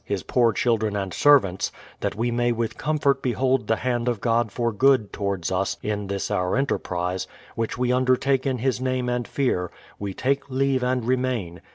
His 0.03 0.23
poor 0.23 0.51
children 0.51 0.95
and 0.95 1.13
servants, 1.13 1.71
that 1.99 2.15
we 2.15 2.31
may 2.31 2.51
with 2.51 2.75
comfort 2.75 3.21
behold 3.21 3.67
the 3.67 3.75
hand 3.75 4.07
of 4.07 4.15
our 4.15 4.19
God 4.19 4.51
for 4.51 4.71
good 4.71 5.13
towards 5.13 5.51
us 5.51 5.77
in 5.83 6.07
this 6.07 6.31
our 6.31 6.55
enterprise, 6.57 7.27
which 7.53 7.77
we 7.77 7.93
undertake 7.93 8.47
in 8.47 8.57
His 8.57 8.81
name 8.81 9.07
and 9.09 9.27
fear; 9.27 9.69
we 9.99 10.15
take 10.15 10.49
leave 10.49 10.81
and 10.83 11.05
remain. 11.05 11.61